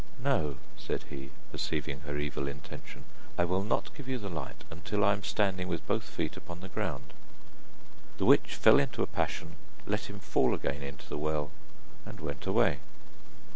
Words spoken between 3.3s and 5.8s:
'I will not give you the light until I am standing